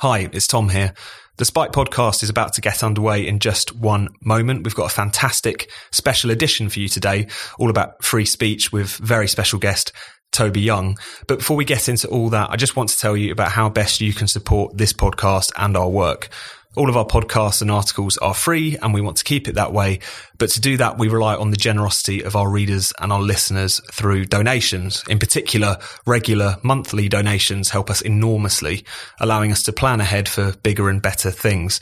[0.00, 0.94] Hi, it's Tom here.
[1.36, 4.64] The Spiked podcast is about to get underway in just one moment.
[4.64, 7.26] We've got a fantastic special edition for you today,
[7.58, 9.92] all about free speech with very special guest
[10.32, 10.98] Toby Young.
[11.26, 13.68] But before we get into all that, I just want to tell you about how
[13.68, 16.28] best you can support this podcast and our work.
[16.76, 19.72] All of our podcasts and articles are free and we want to keep it that
[19.72, 19.98] way.
[20.38, 23.80] But to do that, we rely on the generosity of our readers and our listeners
[23.92, 25.02] through donations.
[25.08, 28.84] In particular, regular monthly donations help us enormously,
[29.18, 31.80] allowing us to plan ahead for bigger and better things.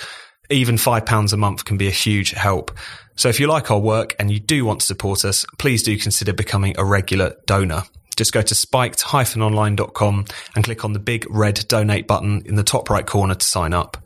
[0.48, 2.70] Even £5 a month can be a huge help.
[3.14, 5.98] So if you like our work and you do want to support us, please do
[5.98, 7.82] consider becoming a regular donor
[8.18, 12.90] just go to spiked-online.com and click on the big red donate button in the top
[12.90, 13.96] right corner to sign up.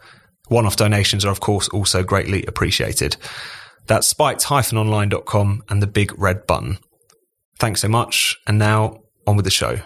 [0.48, 3.16] One off donations are, of course, also greatly appreciated.
[3.86, 6.78] That's spiked-online.com and the big red button.
[7.58, 8.36] Thanks so much.
[8.46, 9.78] And now on with the show.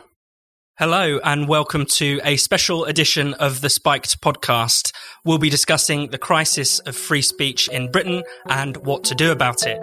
[0.79, 4.93] Hello, and welcome to a special edition of the Spiked podcast.
[5.24, 9.66] We'll be discussing the crisis of free speech in Britain and what to do about
[9.66, 9.79] it.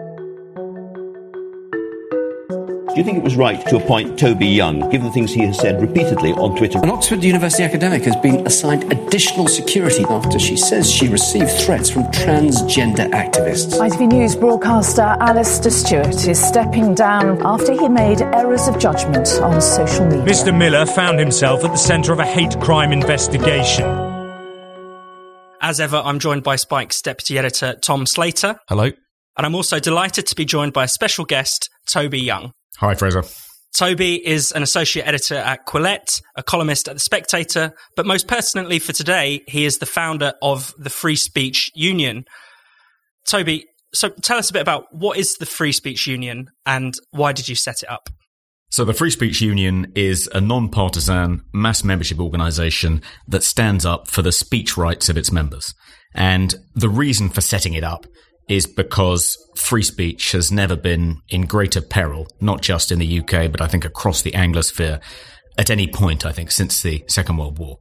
[2.93, 5.57] Do you think it was right to appoint Toby Young, given the things he has
[5.57, 6.77] said repeatedly on Twitter?
[6.77, 11.89] An Oxford University academic has been assigned additional security after she says she received threats
[11.89, 13.79] from transgender activists.
[13.79, 19.59] ITV News broadcaster Alastair Stewart is stepping down after he made errors of judgment on
[19.59, 20.23] social media.
[20.23, 20.55] Mr.
[20.55, 23.85] Miller found himself at the centre of a hate crime investigation.
[25.59, 28.59] As ever, I'm joined by Spiked's deputy editor, Tom Slater.
[28.69, 28.91] Hello.
[29.35, 32.53] And I'm also delighted to be joined by a special guest, Toby Young.
[32.83, 33.23] Hi, Fraser.
[33.77, 38.77] Toby is an associate editor at Quillette, a columnist at The Spectator, but most pertinently
[38.79, 42.25] for today, he is the founder of the Free Speech Union.
[43.25, 47.31] Toby, so tell us a bit about what is the Free Speech Union and why
[47.31, 48.09] did you set it up?
[48.69, 54.09] So, the Free Speech Union is a non partisan mass membership organisation that stands up
[54.09, 55.73] for the speech rights of its members.
[56.13, 58.07] And the reason for setting it up
[58.47, 63.51] is because free speech has never been in greater peril, not just in the UK,
[63.51, 65.01] but I think across the Anglosphere
[65.57, 67.79] at any point, I think, since the Second World War.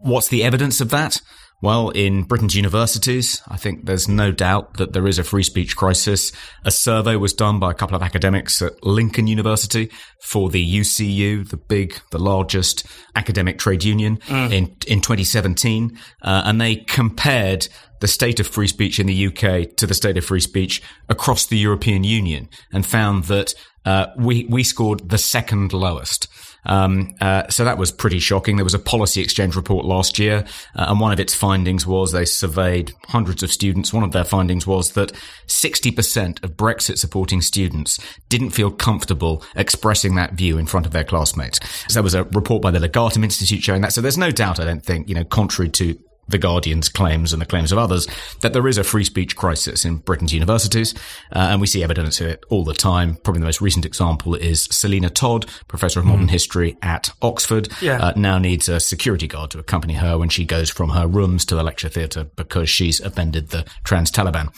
[0.00, 1.20] What's the evidence of that?
[1.62, 5.76] Well, in Britain's universities, I think there's no doubt that there is a free speech
[5.76, 6.32] crisis.
[6.64, 9.88] A survey was done by a couple of academics at Lincoln University
[10.20, 12.84] for the UCU, the big, the largest
[13.14, 14.52] academic trade union mm.
[14.52, 15.96] in, in 2017.
[16.20, 17.68] Uh, and they compared
[18.00, 21.46] the state of free speech in the UK to the state of free speech across
[21.46, 26.26] the European Union and found that uh, we, we scored the second lowest.
[26.64, 28.56] Um, uh, so that was pretty shocking.
[28.56, 30.44] There was a policy exchange report last year,
[30.76, 33.92] uh, and one of its findings was they surveyed hundreds of students.
[33.92, 35.12] One of their findings was that
[35.46, 41.04] 60% of Brexit supporting students didn't feel comfortable expressing that view in front of their
[41.04, 41.60] classmates.
[41.88, 43.92] So there was a report by the Legatum Institute showing that.
[43.92, 45.98] So there's no doubt, I don't think, you know, contrary to
[46.32, 48.08] the Guardian's claims and the claims of others
[48.40, 50.94] that there is a free speech crisis in Britain's universities,
[51.32, 53.16] uh, and we see evidence of it all the time.
[53.16, 56.30] Probably the most recent example is Selina Todd, professor of modern mm.
[56.30, 57.98] history at Oxford, yeah.
[57.98, 61.44] uh, now needs a security guard to accompany her when she goes from her rooms
[61.46, 64.48] to the lecture theatre because she's offended the trans Taliban.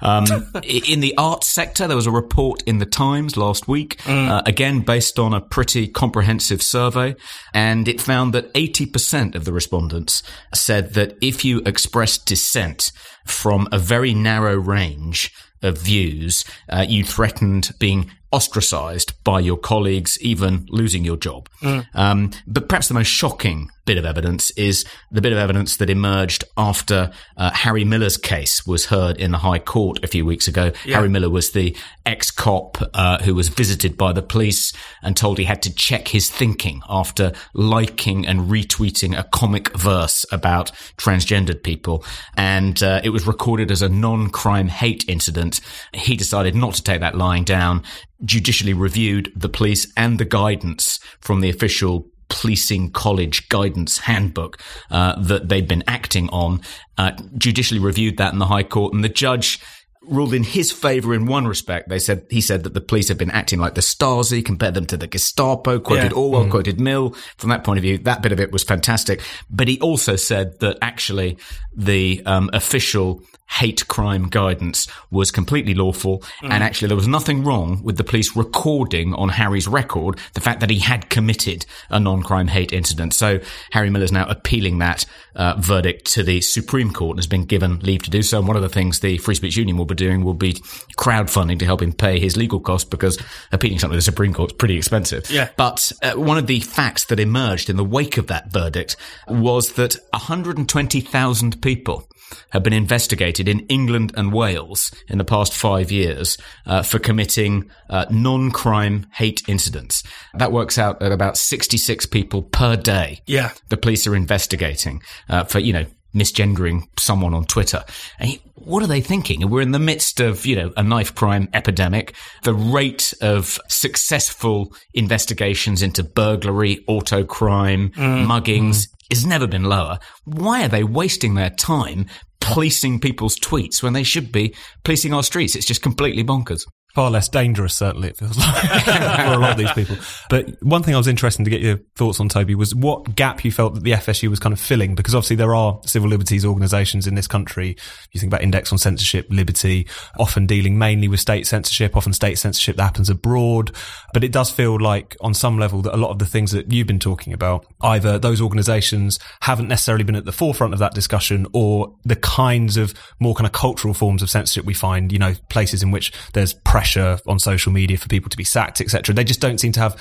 [0.00, 0.24] Um,
[0.62, 4.28] in the arts sector, there was a report in the Times last week, mm.
[4.28, 7.16] uh, again based on a pretty comprehensive survey,
[7.52, 12.92] and it found that 80% of the respondents said that if you express dissent
[13.24, 20.20] from a very narrow range of views, uh, you threatened being ostracized by your colleagues,
[20.20, 21.48] even losing your job.
[21.62, 21.86] Mm.
[21.94, 25.90] Um, but perhaps the most shocking bit of evidence is the bit of evidence that
[25.90, 30.48] emerged after uh, Harry Miller's case was heard in the High Court a few weeks
[30.48, 30.72] ago.
[30.84, 30.96] Yeah.
[30.96, 35.38] Harry Miller was the ex cop uh, who was visited by the police and told
[35.38, 41.62] he had to check his thinking after liking and retweeting a comic verse about transgendered
[41.62, 42.04] people.
[42.36, 45.60] And uh, it was recorded as a non crime hate incident.
[45.92, 47.82] He decided not to take that lying down
[48.24, 54.58] judicially reviewed the police and the guidance from the official policing college guidance handbook
[54.90, 56.60] uh, that they'd been acting on,
[56.98, 59.60] uh, judicially reviewed that in the High Court, and the judge
[60.02, 61.88] ruled in his favour in one respect.
[61.88, 64.86] They said he said that the police had been acting like the Stasi, compared them
[64.86, 66.18] to the Gestapo, quoted yeah.
[66.18, 66.50] Orwell, mm.
[66.50, 67.14] quoted Mill.
[67.38, 69.22] From that point of view, that bit of it was fantastic.
[69.48, 71.38] But he also said that actually
[71.74, 76.18] the um, official hate crime guidance was completely lawful.
[76.42, 76.50] Mm.
[76.50, 80.60] And actually, there was nothing wrong with the police recording on Harry's record the fact
[80.60, 83.14] that he had committed a non-crime hate incident.
[83.14, 83.40] So
[83.72, 85.04] Harry Miller's now appealing that
[85.36, 88.38] uh, verdict to the Supreme Court and has been given leave to do so.
[88.38, 90.54] And one of the things the Free Speech Union will be doing will be
[90.98, 93.18] crowdfunding to help him pay his legal costs because
[93.52, 95.30] appealing something to the Supreme Court is pretty expensive.
[95.30, 95.50] Yeah.
[95.56, 98.96] But uh, one of the facts that emerged in the wake of that verdict
[99.28, 102.08] was that 120,000 people
[102.50, 107.70] have been investigated in England and Wales in the past five years uh, for committing
[107.90, 110.02] uh, non-crime hate incidents.
[110.34, 113.20] That works out at about 66 people per day.
[113.26, 113.50] Yeah.
[113.68, 117.84] The police are investigating uh, for, you know, misgendering someone on Twitter.
[118.20, 119.50] And he- what are they thinking?
[119.50, 122.14] We're in the midst of, you know, a knife crime epidemic.
[122.44, 129.98] The rate of successful investigations into burglary, auto crime, muggings has never been lower.
[130.24, 132.06] Why are they wasting their time
[132.44, 134.54] policing people's tweets when they should be
[134.84, 135.54] policing our streets?
[135.56, 136.66] It's just completely bonkers.
[136.94, 138.54] Far less dangerous, certainly, it feels like,
[138.84, 139.96] for a lot of these people.
[140.30, 143.44] But one thing I was interested to get your thoughts on, Toby, was what gap
[143.44, 146.44] you felt that the FSU was kind of filling, because obviously there are civil liberties
[146.44, 147.76] organisations in this country.
[148.12, 149.88] You think about Index on Censorship, Liberty,
[150.20, 153.72] often dealing mainly with state censorship, often state censorship that happens abroad.
[154.12, 156.70] But it does feel like, on some level, that a lot of the things that
[156.70, 160.94] you've been talking about, either those organisations haven't necessarily been at the forefront of that
[160.94, 165.18] discussion, or the kinds of more kind of cultural forms of censorship we find, you
[165.18, 169.14] know, places in which there's pressure on social media for people to be sacked, etc.
[169.14, 169.96] They just don't seem to have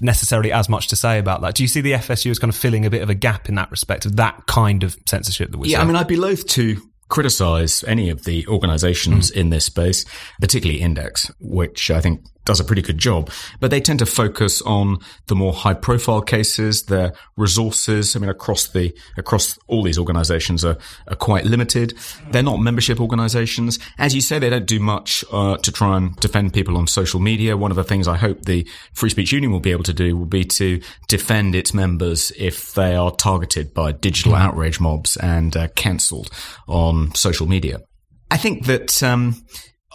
[0.00, 1.54] necessarily as much to say about that.
[1.54, 3.54] Do you see the FSU as kind of filling a bit of a gap in
[3.54, 5.80] that respect of that kind of censorship that we Yeah?
[5.80, 6.76] I mean, I'd be loath to
[7.08, 9.36] criticize any of the organizations mm.
[9.36, 10.04] in this space,
[10.40, 13.30] particularly Index, which I think does a pretty good job,
[13.60, 18.14] but they tend to focus on the more high profile cases, their resources.
[18.14, 20.76] I mean, across the, across all these organizations are,
[21.08, 21.94] are quite limited.
[22.30, 23.78] They're not membership organizations.
[23.98, 27.20] As you say, they don't do much, uh, to try and defend people on social
[27.20, 27.56] media.
[27.56, 30.16] One of the things I hope the Free Speech Union will be able to do
[30.16, 35.56] will be to defend its members if they are targeted by digital outrage mobs and
[35.56, 36.30] uh, cancelled
[36.68, 37.80] on social media.
[38.30, 39.44] I think that um,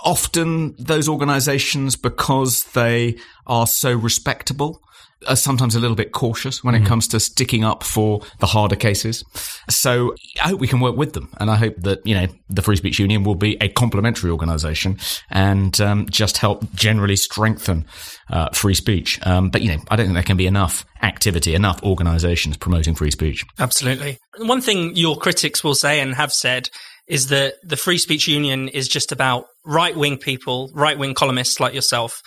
[0.04, 4.82] often those organizations, because they are so respectable,
[5.28, 8.78] are sometimes a little bit cautious when it comes to sticking up for the harder
[8.78, 9.26] cases.
[9.70, 11.30] So I hope we can work with them.
[11.42, 14.98] And I hope that, you know, the Free Speech Union will be a complementary organization
[15.30, 17.86] and um, just help generally strengthen
[18.30, 19.20] uh, free speech.
[19.26, 22.96] Um, but, you know, I don't think there can be enough activity, enough organizations promoting
[22.96, 23.46] free speech.
[23.60, 24.20] Absolutely.
[24.38, 26.70] One thing your critics will say and have said
[27.08, 31.60] is that the Free Speech Union is just about right wing people, right wing columnists
[31.60, 32.22] like yourself,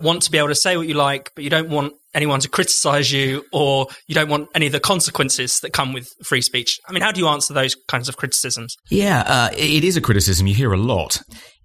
[0.00, 2.48] want to be able to say what you like, but you don't want anyone to
[2.48, 6.78] criticize you or you don't want any of the consequences that come with free speech.
[6.88, 8.76] I mean, how do you answer those kinds of criticisms?
[8.88, 11.20] Yeah, uh, it is a criticism you hear a lot.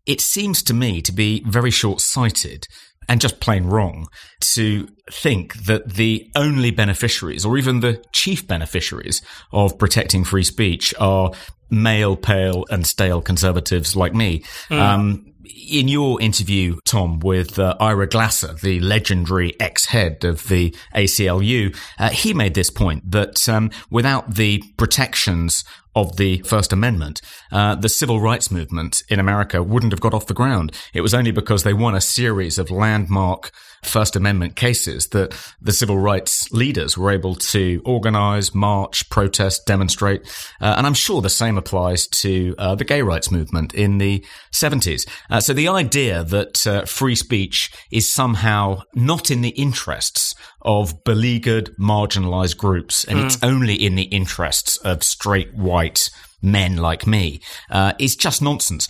[0.05, 2.65] It seems to me to be very short sighted
[3.07, 4.07] and just plain wrong
[4.39, 9.21] to think that the only beneficiaries or even the chief beneficiaries
[9.51, 11.31] of protecting free speech are
[11.71, 14.43] male, pale, and stale conservatives like me.
[14.69, 15.31] Um,
[15.71, 22.09] in your interview, Tom, with uh, Ira Glasser, the legendary ex-head of the ACLU, uh,
[22.09, 25.63] he made this point that um, without the protections
[25.95, 27.21] of the First Amendment,
[27.51, 30.73] uh, the civil rights movement in America wouldn't have got off the ground.
[30.93, 33.51] It was only because they won a series of landmark
[33.83, 40.21] First Amendment cases that the civil rights leaders were able to organize, march, protest, demonstrate.
[40.61, 44.23] Uh, and I'm sure the same applies to uh, the gay rights movement in the
[44.51, 45.07] 70s.
[45.29, 51.03] Uh, so the idea that uh, free speech is somehow not in the interests of
[51.03, 56.09] beleaguered, marginalized groups, and it's only in the interests of straight white
[56.41, 57.39] men like me,
[57.69, 58.87] uh, is just nonsense.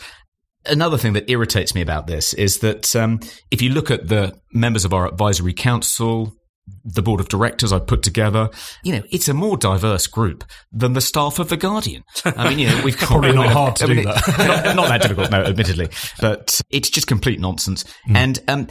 [0.65, 4.35] Another thing that irritates me about this is that um, if you look at the
[4.53, 6.33] members of our advisory council,
[6.83, 8.49] the board of directors I put together,
[8.83, 12.03] you know, it's a more diverse group than the staff of the Guardian.
[12.25, 14.37] I mean, you know, we've Probably not hard to I mean, do that.
[14.37, 15.89] not, not that difficult, no, admittedly,
[16.19, 17.83] but it's just complete nonsense.
[18.13, 18.67] And um,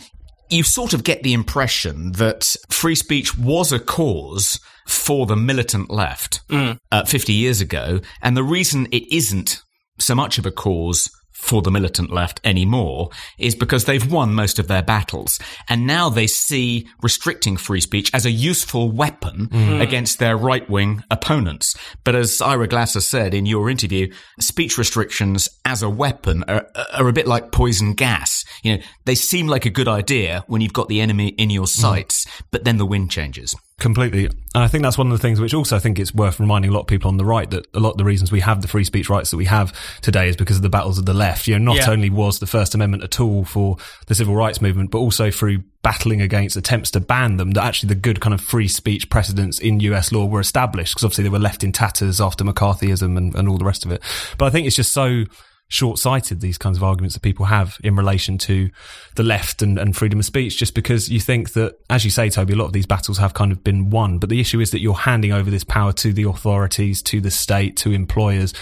[0.49, 5.90] you sort of get the impression that free speech was a cause for the militant
[5.90, 9.61] left uh, 50 years ago, and the reason it isn't
[9.99, 14.59] so much of a cause for the militant left anymore is because they've won most
[14.59, 15.38] of their battles.
[15.68, 19.80] And now they see restricting free speech as a useful weapon mm-hmm.
[19.80, 21.75] against their right wing opponents.
[22.04, 27.09] But as Ira Glasser said in your interview, speech restrictions as a weapon are, are
[27.09, 28.44] a bit like poison gas.
[28.62, 31.64] You know, they seem like a good idea when you've got the enemy in your
[31.64, 31.68] mm.
[31.68, 33.56] sights, but then the wind changes.
[33.81, 34.27] Completely.
[34.27, 36.71] And I think that's one of the things which also I think it's worth reminding
[36.71, 38.61] a lot of people on the right that a lot of the reasons we have
[38.61, 39.73] the free speech rights that we have
[40.03, 41.49] today is because of the battles of the left.
[41.49, 41.91] You know, not Yeah.
[41.91, 45.63] only was the First Amendment a tool for the civil rights movement, but also through
[45.83, 49.59] battling against attempts to ban them, that actually the good kind of free speech precedents
[49.59, 53.35] in US law were established because obviously they were left in tatters after McCarthyism and,
[53.35, 54.03] and all the rest of it.
[54.37, 55.25] But I think it's just so
[55.71, 58.69] short-sighted these kinds of arguments that people have in relation to
[59.15, 62.29] the left and, and freedom of speech just because you think that as you say
[62.29, 64.19] toby a lot of these battles have kind of been won.
[64.19, 67.31] But the issue is that you're handing over this power to the authorities to the
[67.31, 68.53] state to employers.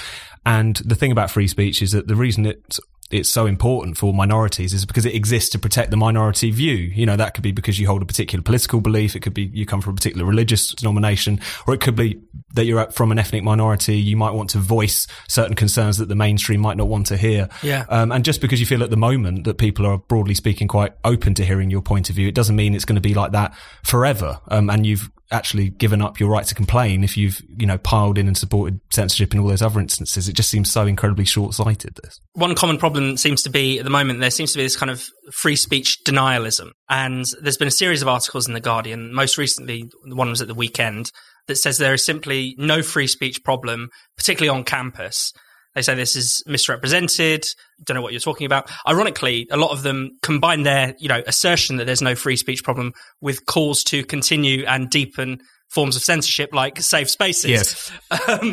[0.45, 2.79] And the thing about free speech is that the reason it's
[3.11, 6.75] it's so important for minorities is because it exists to protect the minority view.
[6.75, 9.17] You know, that could be because you hold a particular political belief.
[9.17, 12.21] It could be you come from a particular religious denomination, or it could be
[12.55, 13.97] that you're from an ethnic minority.
[13.97, 17.49] You might want to voice certain concerns that the mainstream might not want to hear.
[17.63, 17.87] Yeah.
[17.89, 20.93] Um, and just because you feel at the moment that people are broadly speaking quite
[21.05, 23.33] open to hearing your point of view, it doesn't mean it's going to be like
[23.33, 24.41] that forever.
[24.49, 28.19] Um, and you've actually given up your right to complain if you've, you know, piled
[28.19, 30.29] in and supported censorship in all those other instances.
[30.29, 32.21] It just seems so incredibly short sighted, this.
[32.33, 34.91] one common problem seems to be at the moment there seems to be this kind
[34.91, 39.39] of free speech denialism and there's been a series of articles in the guardian most
[39.39, 41.11] recently the one was at the weekend
[41.47, 45.33] that says there is simply no free speech problem particularly on campus
[45.75, 47.45] they say this is misrepresented
[47.85, 51.23] don't know what you're talking about ironically a lot of them combine their you know
[51.27, 55.39] assertion that there's no free speech problem with calls to continue and deepen
[55.71, 57.93] forms of censorship like safe spaces Yes.
[58.29, 58.53] um,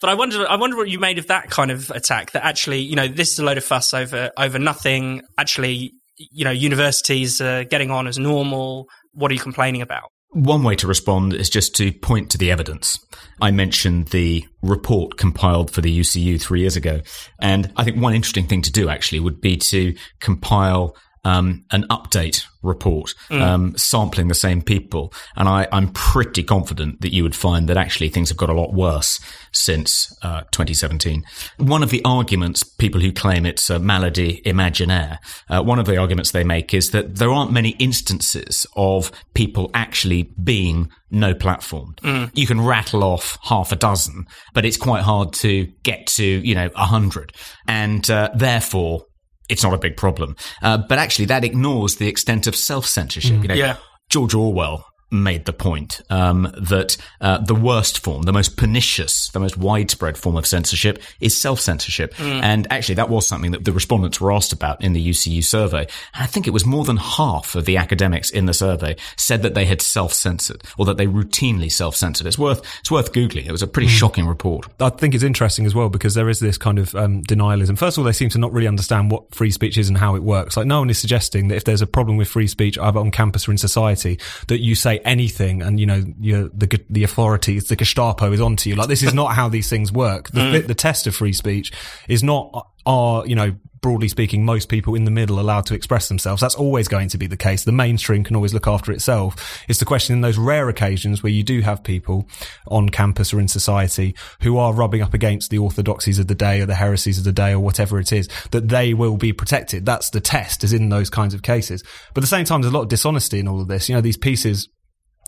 [0.00, 2.32] but I wonder, I wonder what you made of that kind of attack.
[2.32, 5.22] That actually, you know, this is a load of fuss over over nothing.
[5.38, 8.88] Actually, you know, universities are getting on as normal.
[9.12, 10.10] What are you complaining about?
[10.36, 13.02] One way to respond is just to point to the evidence.
[13.40, 17.00] I mentioned the report compiled for the UCU three years ago.
[17.40, 20.94] And I think one interesting thing to do actually would be to compile
[21.26, 25.12] um, an update report um, sampling the same people.
[25.34, 28.54] And I, I'm pretty confident that you would find that actually things have got a
[28.54, 29.18] lot worse
[29.50, 31.24] since uh, 2017.
[31.58, 35.18] One of the arguments, people who claim it's a malady imaginaire,
[35.48, 39.68] uh, one of the arguments they make is that there aren't many instances of people
[39.74, 41.98] actually being no platformed.
[42.34, 46.54] You can rattle off half a dozen, but it's quite hard to get to, you
[46.54, 47.32] know, a hundred.
[47.66, 49.06] And uh, therefore,
[49.48, 50.36] it's not a big problem.
[50.62, 53.42] Uh, but actually, that ignores the extent of self censorship.
[53.42, 53.76] You know, Yeah.
[54.08, 59.40] George Orwell made the point um, that uh, the worst form, the most pernicious, the
[59.40, 62.14] most widespread form of censorship is self censorship.
[62.20, 65.86] And actually, that was something that the respondents were asked about in the UCU survey.
[66.14, 69.42] And I think it was more than half of the academics in the survey said
[69.42, 72.26] that they had self censored or that they routinely self censored.
[72.26, 73.46] It's worth it's worth googling.
[73.46, 74.66] It was a pretty shocking report.
[74.80, 77.78] I think it's interesting as well because there is this kind of um, denialism.
[77.78, 80.16] First of all, they seem to not really understand what free speech is and how
[80.16, 80.56] it works.
[80.56, 83.10] Like no one is suggesting that if there's a problem with free speech either on
[83.10, 87.64] campus or in society, that you say anything and you know you're, the the authorities,
[87.64, 88.76] the Gestapo is onto you.
[88.76, 90.30] Like this is not how these things work.
[90.30, 90.66] The, mm.
[90.66, 91.72] the test of free speech
[92.08, 96.08] is not are you know broadly speaking most people in the middle allowed to express
[96.08, 96.40] themselves.
[96.40, 97.62] That's always going to be the case.
[97.62, 99.62] The mainstream can always look after itself.
[99.68, 102.28] It's the question in those rare occasions where you do have people
[102.66, 106.60] on campus or in society who are rubbing up against the orthodoxies of the day
[106.60, 109.86] or the heresies of the day or whatever it is that they will be protected.
[109.86, 111.84] That's the test is in those kinds of cases.
[112.12, 113.88] But at the same time there's a lot of dishonesty in all of this.
[113.88, 114.68] You know these pieces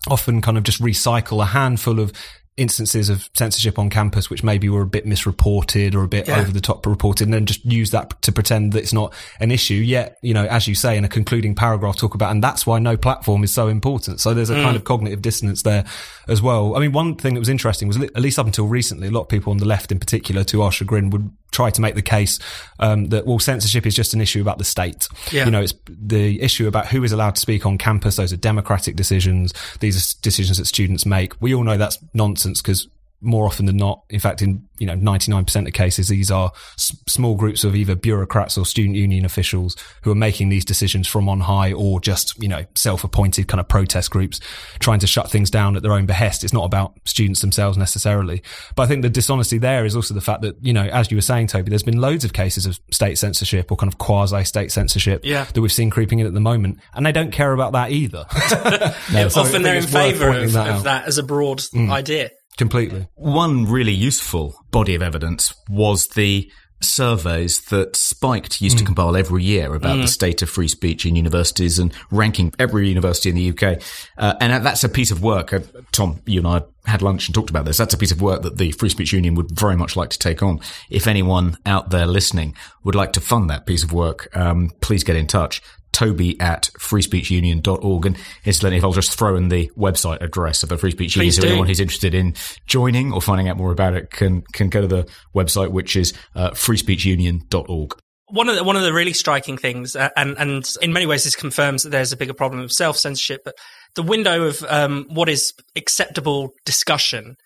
[0.09, 2.13] often kind of just recycle a handful of
[2.59, 6.41] instances of censorship on campus which maybe were a bit misreported or a bit Yeah.
[6.41, 9.51] over the top reported and then just use that to pretend that it's not an
[9.51, 12.67] issue yet you know as you say in a concluding paragraph talk about and that's
[12.67, 15.85] why no platform is so important so there's a kind of cognitive dissonance there
[16.27, 19.09] as well i mean one thing that was interesting was at least up until recently
[19.09, 21.81] a lot of people on the left in particular to our chagrin would try to
[21.81, 22.39] make the case
[22.79, 25.45] um, that well censorship is just an issue about the state Yeah.
[25.47, 28.17] you know it's the issue about who is allowed to speak on campus.
[28.17, 29.53] Those are democratic decisions.
[29.81, 31.33] These are decisions that students make.
[31.41, 32.89] We all know that's nonsense because
[33.21, 36.97] more often than not, in fact, in you know 99% of cases, these are s-
[37.09, 41.29] small groups of either bureaucrats or student union officials who are making these decisions from
[41.29, 44.39] on high, or just you know self-appointed kind of protest groups
[44.79, 46.45] trying to shut things down at their own behest.
[46.45, 48.41] It's not about students themselves necessarily.
[48.77, 51.17] But I think the dishonesty there is also the fact that you know, as you
[51.17, 54.71] were saying, Toby, there's been loads of cases of state censorship or kind of quasi-state
[54.71, 55.43] censorship Yeah.
[55.53, 58.27] that we've seen creeping in at the moment, and they don't care about that either.
[59.13, 61.91] No, so Often they're in favour of, that of that as a broad mm.
[61.91, 62.31] idea.
[62.59, 63.09] Completely.
[63.15, 66.51] One really useful body of evidence was the
[66.81, 71.17] surveys that Spiked used to compile every year about the state of free speech in
[71.17, 73.83] universities and ranking every university in the UK.
[74.17, 75.53] Uh, and that's a piece of work.
[75.53, 75.61] Uh,
[75.93, 77.77] Tom, you and I had lunch and talked about this.
[77.77, 80.19] That's a piece of work that the Free Speech Union would very much like to
[80.19, 80.61] take on.
[80.89, 85.05] If anyone out there listening would like to fund that piece of work, um, please
[85.05, 85.61] get in touch.
[85.93, 88.07] Toby at freespeechunion.org.
[88.07, 91.33] And incidentally, if I'll just throw in the website address of the Free Speech Union,
[91.33, 92.35] so anyone who's interested in
[92.67, 96.13] joining or finding out more about it can, can go to the website, which is
[96.35, 97.95] uh, freespeechunion.org.
[98.29, 101.25] one of the, one of the really striking things, uh, and and in many ways
[101.25, 103.55] this confirms that there's a bigger problem of self censorship, but
[103.95, 107.37] the window of um, what is acceptable discussion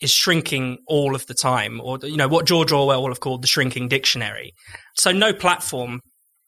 [0.00, 3.42] is shrinking all of the time, or you know what George Orwell will have called
[3.42, 4.52] the shrinking dictionary.
[4.96, 6.00] So no platform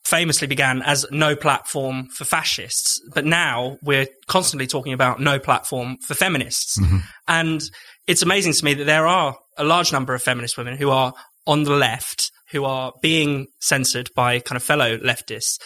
[0.05, 5.97] famously began as no platform for fascists, but now we're constantly talking about no platform
[5.99, 6.79] for feminists.
[6.79, 6.99] Mm-hmm.
[7.27, 7.63] And
[8.07, 11.15] it's amazing to me that there are a large number of feminist women who are
[11.47, 15.59] on the left, who are being censored by kind of fellow leftists.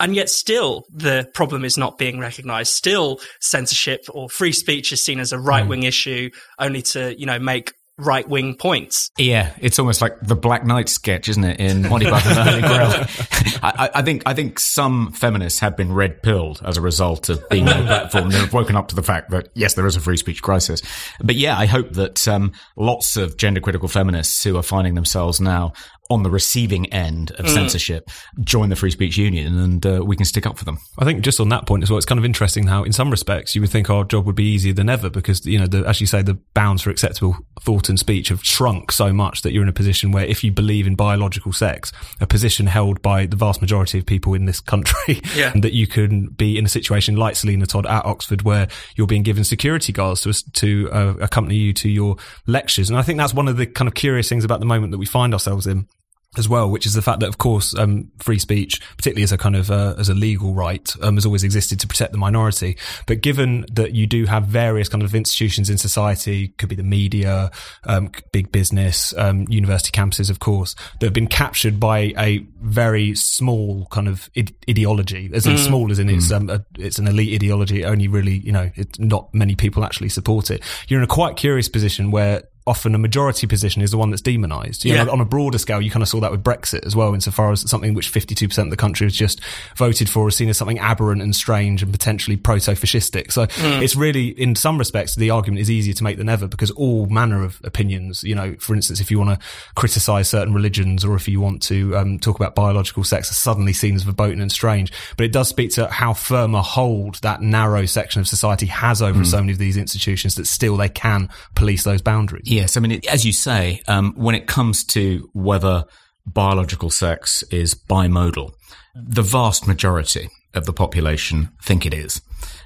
[0.00, 2.72] And yet still the problem is not being recognized.
[2.72, 5.46] Still censorship or free speech is seen as a mm.
[5.46, 9.10] right wing issue only to, you know, make right wing points.
[9.18, 11.60] Yeah, it's almost like the Black Knight sketch, isn't it?
[11.60, 13.60] In Monty Python and the Holy Grail.
[13.62, 17.48] I, I- think I think some feminists have been red pilled as a result of
[17.48, 18.30] being on the platform.
[18.30, 20.82] They've woken up to the fact that yes, there is a free speech crisis.
[21.20, 25.40] But yeah, I hope that um, lots of gender critical feminists who are finding themselves
[25.40, 25.72] now
[26.10, 30.26] on the receiving end of censorship join the Free Speech Union, and uh, we can
[30.26, 30.78] stick up for them.
[30.98, 33.10] I think just on that point as well, it's kind of interesting how, in some
[33.10, 35.86] respects, you would think our job would be easier than ever because, you know, the,
[35.86, 39.52] as you say, the bounds for acceptable thought and speech have shrunk so much that
[39.52, 43.26] you're in a position where if you believe in biological sex, a position held by
[43.26, 45.52] the vast majority of people in this country, Yeah.
[45.56, 49.22] that you can be in a situation like Selina Todd at Oxford where you're being
[49.22, 52.88] given security guards to, to uh, accompany you to your lectures.
[52.88, 54.98] And I think that's one of the kind of curious things about the moment that
[54.98, 55.88] we find ourselves in
[56.38, 59.38] as well, which is the fact that, of course, um, free speech, particularly as a
[59.38, 62.76] kind of uh, as a legal right, um, has always existed to protect the minority.
[63.06, 66.82] But given that you do have various kind of institutions in society, could be the
[66.82, 67.50] media,
[67.84, 73.14] um, big business, um, university campuses, of course, that have been captured by a very
[73.14, 77.06] small kind of id- ideology, as in small as in it's um, a, it's an
[77.06, 77.84] elite ideology.
[77.84, 80.62] Only really, you know, it's not many people actually support it.
[80.88, 84.22] You're in a quite curious position where often a majority position is the one that's
[84.22, 84.84] demonized.
[84.86, 85.04] You Yeah.
[85.04, 87.52] know, on a broader scale, you kind of saw that with Brexit as well, insofar
[87.52, 89.40] as something which 52% of the country has just
[89.76, 93.32] voted for is seen as something aberrant and strange and potentially proto-fascistic.
[93.32, 93.46] So
[93.82, 97.06] it's really, in some respects, the argument is easier to make than ever because all
[97.06, 101.16] manner of opinions, you know, for instance, if you want to criticize certain religions or
[101.16, 104.50] if you want to um, talk about biological sex, are suddenly seen as verboten and
[104.50, 104.92] strange.
[105.16, 109.02] But it does speak to how firm a hold that narrow section of society has
[109.02, 112.44] over so many of these institutions that still they can police those boundaries.
[112.54, 115.84] Yes, I mean, it, as you say, um, when it comes to whether
[116.24, 118.52] biological sex is bimodal,
[118.94, 122.20] the vast majority of the population think it is.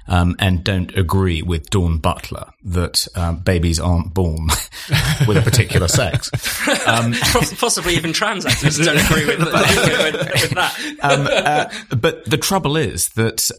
[0.07, 4.47] Um, and don't agree with Dawn Butler that um, babies aren't born
[5.27, 6.29] with a particular sex.
[6.65, 10.97] Poss- Possibly even trans actors don't agree with, with, with that.
[11.01, 13.49] Um, uh, but the trouble is that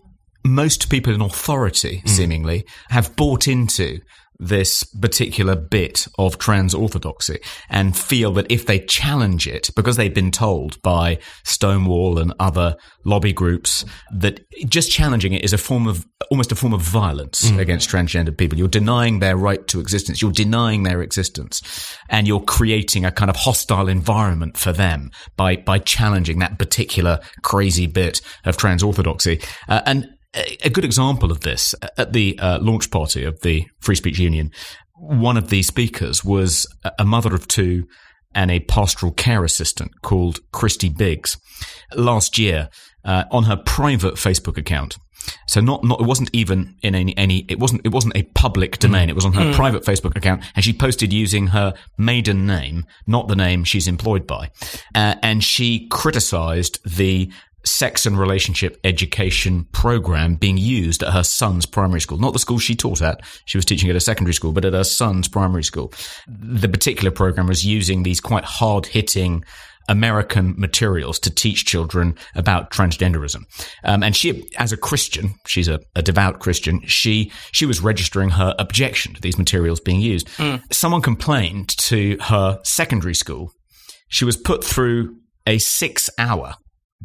[0.44, 4.00] most people in authority, seemingly, have bought into
[4.40, 10.14] this particular bit of trans orthodoxy and feel that if they challenge it, because they've
[10.14, 15.86] been told by Stonewall and other lobby groups that just challenging it is a form
[15.86, 18.58] of almost a form of violence against transgender people.
[18.58, 20.22] You're denying their right to existence.
[20.22, 21.62] You're denying their existence
[22.08, 27.20] and you're creating a kind of hostile environment for them by, by challenging that particular
[27.42, 29.40] crazy bit of trans orthodoxy.
[29.68, 33.96] Uh, and a good example of this at the uh, launch party of the Free
[33.96, 34.50] Speech Union,
[34.94, 36.66] one of the speakers was
[36.98, 37.86] a- mother of two
[38.34, 41.36] and a pastoral care assistant called Kristie Higgs.
[41.94, 42.68] Last year,
[43.04, 44.98] uh, on her private Facebook account,
[45.46, 48.78] so not, not it wasn't even in any, any it wasn't it wasn't a public
[48.78, 49.08] domain.
[49.08, 53.28] It was on her private Facebook account, and she posted using her maiden name, not
[53.28, 54.50] the name she's employed by,
[54.94, 57.30] uh, and she criticised the
[57.64, 62.18] sex and relationship education program being used at her son's primary school.
[62.18, 63.20] Not the school she taught at.
[63.44, 65.92] She was teaching at a secondary school, but at her son's primary school.
[66.28, 69.44] The particular program was using these quite hard hitting
[69.88, 73.42] American materials to teach children about transgenderism.
[73.82, 78.30] Um, and she, as a Christian, she's a, a devout Christian, she, she was registering
[78.30, 80.28] her objection to these materials being used.
[80.70, 83.52] Someone complained to her secondary school.
[84.08, 86.54] She was put through a six hour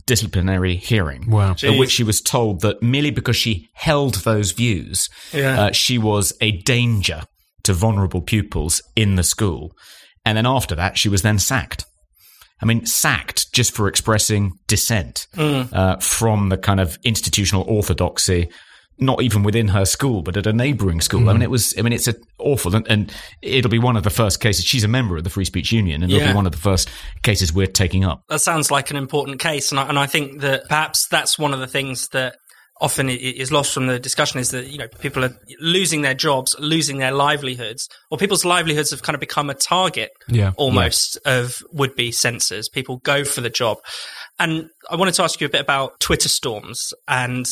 [0.05, 1.29] disciplinary hearing.
[1.29, 1.55] Wow.
[1.63, 5.61] At which she was told that merely because she held those views, Yeah.
[5.65, 7.23] uh, she was a danger
[7.63, 9.71] to vulnerable pupils in the school.
[10.25, 11.85] And then after that, she was then sacked.
[12.61, 18.49] I mean, sacked just for expressing dissent uh, from the kind of institutional orthodoxy
[18.97, 21.29] not even within her school, but at a neighbouring school.
[21.29, 21.45] I mean, mm.
[21.45, 21.73] it was.
[21.77, 24.65] I mean, it's a awful, and, and it'll be one of the first cases.
[24.65, 26.89] She's a member of the Free Speech Union, and it'll be one of the first
[27.21, 28.23] cases we're taking up.
[28.29, 31.53] that sounds like an important case, and I, and I think that perhaps that's one
[31.53, 32.37] of the things that
[32.81, 36.55] often is lost from the discussion is that you know people are losing their jobs,
[36.59, 40.51] losing their livelihoods, or people's livelihoods have kind of become a target Yeah.
[40.57, 42.67] almost of would-be censors.
[42.67, 43.77] People go for the job,
[44.39, 47.45] and I wanted to ask you a bit about Twitter storms, and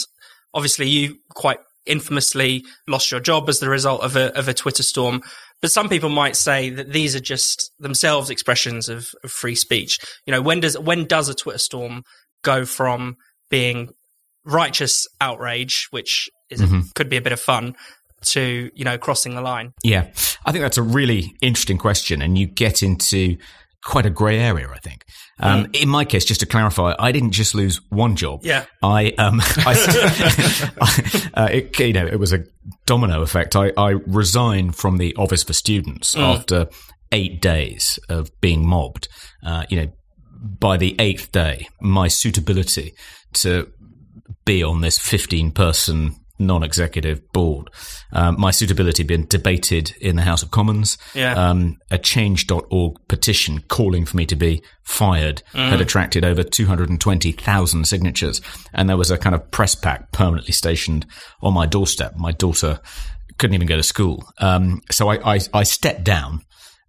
[0.53, 4.83] obviously you quite infamously lost your job as the result of a of a Twitter
[4.83, 5.21] storm.
[5.61, 9.97] But some people might say that these are just themselves expressions of, of free speech.
[10.25, 12.03] You know, when does when does a Twitter storm
[12.43, 13.17] go from
[13.49, 13.89] being
[14.45, 16.81] righteous outrage, which is a, mm-hmm.
[16.95, 17.75] could be a bit of fun,
[18.25, 19.73] to you know crossing the line?
[19.83, 20.07] Yeah,
[20.45, 23.37] I think that's a really interesting question, and you get into
[23.85, 24.69] quite a grey area.
[24.69, 25.05] I think.
[25.39, 28.41] Um, In my case, just to clarify, I didn't just lose one job.
[28.43, 28.65] Yeah.
[28.81, 32.45] I um, I, uh, it, you know, it was a
[32.85, 33.55] domino effect.
[33.55, 36.67] I, I resigned from the Office for Students after
[37.11, 39.07] eight days of being mobbed.
[39.45, 39.91] Uh, you know,
[40.59, 42.93] by the eighth day, my suitability
[43.33, 43.71] to
[44.45, 47.69] be on this 15 person non-executive board.
[48.11, 50.97] Um, my suitability had been debated in the House of Commons.
[51.13, 51.33] Yeah.
[51.33, 58.41] Um, a change.org petition calling for me to be fired had attracted over 220,000 signatures.
[58.73, 61.05] And there was a kind of press pack permanently stationed
[61.41, 62.15] on my doorstep.
[62.15, 62.79] My daughter
[63.37, 64.23] couldn't even go to school.
[64.39, 66.43] Um, so I, I, I stepped down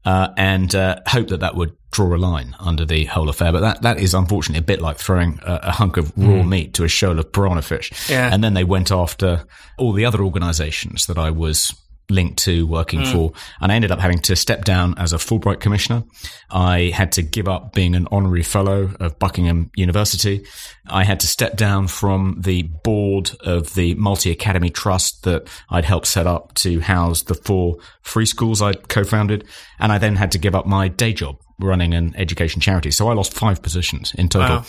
[0.04, 3.52] uh, and uh, hope that that would draw a line under the whole affair.
[3.52, 6.74] But that, that is unfortunately a bit like throwing a, a hunk of raw meat
[6.74, 7.92] to a shoal of piranha fish.
[8.10, 8.28] Yeah.
[8.32, 9.44] And then they went after
[9.78, 11.74] all the other organisations that I was
[12.10, 13.12] linked to working hmm.
[13.12, 16.04] for and I ended up having to step down as a Fulbright commissioner.
[16.50, 20.44] I had to give up being an honorary fellow of Buckingham University.
[20.86, 25.84] I had to step down from the board of the Multi Academy Trust that I'd
[25.84, 29.46] helped set up to house the four free schools I'd co-founded
[29.78, 32.90] and I then had to give up my day job running an education charity.
[32.90, 34.58] So I lost five positions in total.
[34.58, 34.64] Wow.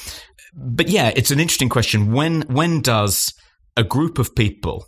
[0.56, 2.14] But yeah, it's an interesting question.
[2.14, 3.34] When when does
[3.76, 4.88] a group of people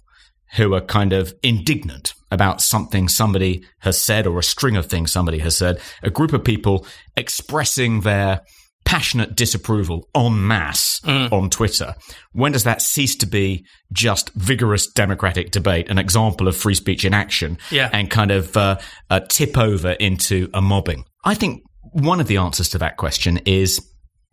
[0.55, 5.11] who are kind of indignant about something somebody has said or a string of things
[5.11, 8.41] somebody has said, a group of people expressing their
[8.85, 11.93] passionate disapproval en masse on Twitter,
[12.31, 17.03] when does that cease to be just vigorous democratic debate, an example of free speech
[17.03, 17.89] in action, Yeah.
[17.91, 18.77] and kind of uh,
[19.09, 21.03] uh, tip over into a mobbing?
[21.25, 23.85] I think one of the answers to that question is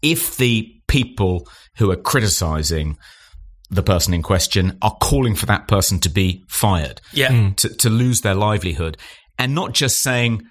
[0.03, 1.49] if the people
[1.79, 2.97] who are criticizing
[3.75, 7.29] the person in question are calling for that person to be fired, Yeah.
[7.29, 7.35] Mm.
[7.35, 7.57] Mm.
[7.57, 8.97] to, to lose their livelihood,
[9.39, 10.43] and not just saying,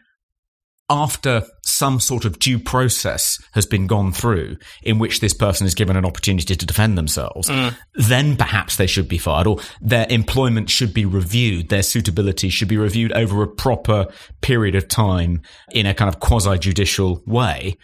[0.90, 5.74] after some sort of due process has been gone through in which this person is
[5.74, 7.76] given an opportunity to defend themselves, mm.
[7.96, 12.68] then perhaps they should be fired or their employment should be reviewed, their suitability should
[12.68, 14.06] be reviewed over a proper
[14.42, 17.78] period of time in a kind of quasi judicial way.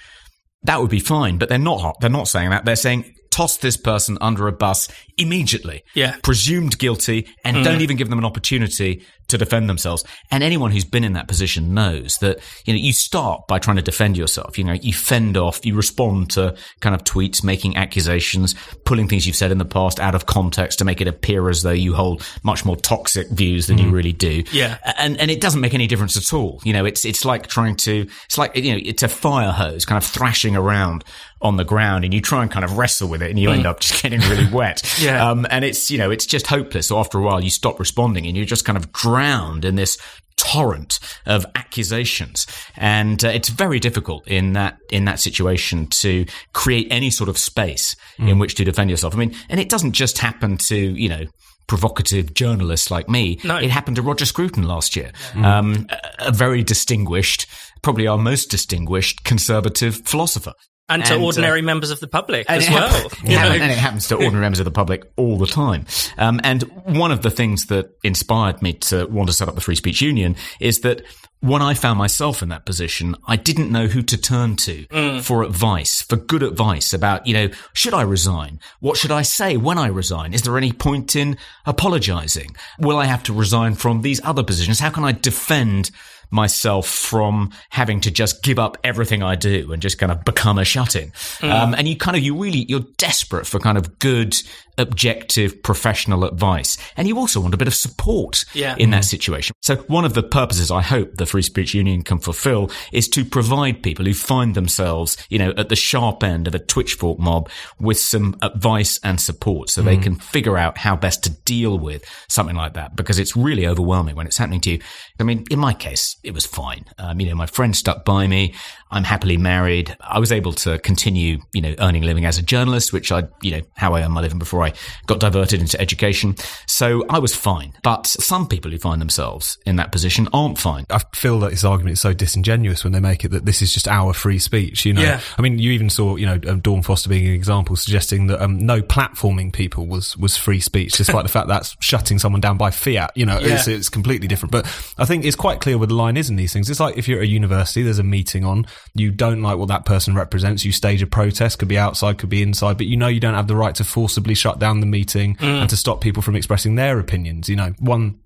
[0.63, 1.95] That would be fine, but they're not.
[2.01, 2.65] They're not saying that.
[2.65, 5.81] They're saying toss this person under a bus immediately.
[5.93, 6.17] Yeah.
[6.23, 7.63] Presumed guilty and mm.
[7.63, 10.03] don't even give them an opportunity to defend themselves.
[10.29, 13.77] And anyone who's been in that position knows that, you know, you start by trying
[13.77, 14.57] to defend yourself.
[14.57, 19.25] You know, you fend off, you respond to kind of tweets, making accusations, pulling things
[19.25, 21.93] you've said in the past out of context to make it appear as though you
[21.93, 23.93] hold much more toxic views than you mm.
[23.93, 24.43] really do.
[24.51, 24.79] Yeah.
[24.97, 26.59] And, and it doesn't make any difference at all.
[26.65, 29.85] You know, it's, it's like trying to, it's like, you know, it's a fire hose
[29.85, 31.05] kind of thrashing around
[31.41, 33.65] on the ground and you try and kind of wrestle with it and you end
[33.65, 34.83] up just getting really wet.
[34.99, 35.29] Yeah.
[35.29, 36.87] Um, and it's, you know, it's just hopeless.
[36.87, 39.97] So after a while, you stop responding and you're just kind of drowned in this
[40.35, 42.47] torrent of accusations.
[42.75, 47.37] And uh, it's very difficult in that, in that situation to create any sort of
[47.37, 49.15] space in which to defend yourself.
[49.15, 51.25] I mean, and it doesn't just happen to, you know,
[51.67, 53.39] provocative journalists like me.
[53.43, 53.57] No.
[53.57, 55.11] It happened to Roger Scruton last year.
[55.35, 57.45] Um, a, a very distinguished,
[57.81, 60.53] probably our most distinguished conservative philosopher.
[60.89, 63.11] And to And, uh, ordinary members of the public as it well.
[63.23, 63.51] you know.
[63.51, 65.85] and it happens to ordinary members of the public all the time.
[66.17, 69.61] Um, and one of the things that inspired me to want to set up the
[69.61, 71.03] Free Speech Union is that
[71.41, 75.43] when I found myself in that position, I didn't know who to turn to for
[75.43, 78.59] advice, for good advice about, you know, should I resign?
[78.81, 80.33] What should I say when I resign?
[80.33, 82.57] Is there any point in apologizing?
[82.79, 84.79] Will I have to resign from these other positions?
[84.81, 85.91] How can I defend
[86.31, 90.57] myself from having to just give up everything I do and just kind of become
[90.57, 91.11] a shut-in.
[91.39, 91.51] Mm.
[91.51, 94.35] Um, and you kind of, you really, you're desperate for kind of good,
[94.77, 96.77] objective, professional advice.
[96.97, 98.75] And you also want a bit of support Yeah.
[98.77, 99.53] in that situation.
[99.61, 103.25] So one of the purposes I hope the Free Speech Union can fulfill is to
[103.25, 107.49] provide people who find themselves, you know, at the sharp end of a twitchfork mob
[107.79, 112.03] with some advice and support so they can figure out how best to deal with
[112.29, 114.79] something like that because it's really overwhelming when it's happening to you.
[115.19, 116.85] I mean, in my case, it was fine.
[116.97, 118.53] Um, you know, my friend stuck by me.
[118.91, 119.95] I'm happily married.
[120.01, 123.23] I was able to continue, you know, earning a living as a journalist, which I,
[123.41, 124.73] you know, how I earned my living before I
[125.05, 126.35] got diverted into education.
[126.67, 127.73] So I was fine.
[127.83, 130.85] But some people who find themselves in that position aren't fine.
[130.89, 133.73] I feel that this argument is so disingenuous when they make it that this is
[133.73, 134.85] just our free speech.
[134.85, 135.21] You know, Yeah.
[135.37, 138.41] I mean, you even saw, you know, um, Dawn Foster being an example, suggesting that
[138.41, 142.57] um, no platforming people was was free speech, despite the fact that's shutting someone down
[142.57, 143.11] by fiat.
[143.15, 144.51] You know, it's, it's completely different.
[144.51, 144.65] But
[144.97, 146.69] I think it's quite clear where the line is in these things.
[146.69, 148.65] It's like if you're at a university, there's a meeting on,
[148.95, 152.29] you don't like what that person represents, you stage a protest, could be outside, could
[152.29, 154.85] be inside, but you know you don't have the right to forcibly shut down the
[154.85, 155.61] meeting Mm.
[155.61, 157.47] and to stop people from expressing their opinions.
[157.49, 158.19] You know, one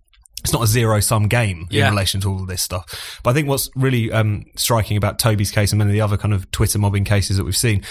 [0.44, 1.88] it's not a zero sum game Yeah.
[1.88, 3.20] in relation to all of this stuff.
[3.24, 6.18] But I think what's really um, striking about Toby's case and many of the other
[6.18, 7.82] kind of Twitter mobbing cases that we've seen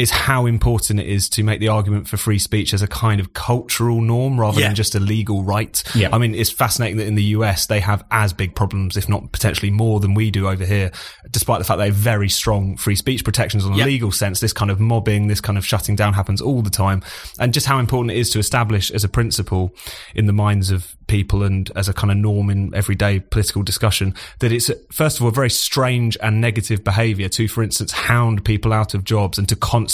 [0.00, 3.20] is how important it is to make the argument for free speech as a kind
[3.20, 4.68] of cultural norm rather Yeah.
[4.68, 5.82] than just a legal right.
[5.94, 6.08] Yeah.
[6.12, 9.32] I mean, it's fascinating that in the US they have as big problems, if not
[9.32, 10.90] potentially more than we do over here,
[11.30, 13.84] despite the fact they have very strong free speech protections on a Yeah.
[13.84, 14.40] legal sense.
[14.40, 17.02] This kind of mobbing, this kind of shutting down happens all the time.
[17.38, 19.74] And just how important it is to establish as a principle
[20.14, 24.14] in the minds of people and as a kind of norm in everyday political discussion
[24.38, 28.44] that it's first of all a very strange and negative behavior to for instance hound
[28.44, 29.89] people out of jobs and to constantly